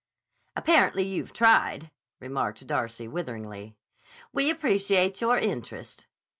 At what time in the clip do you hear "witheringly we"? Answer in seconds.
3.07-4.49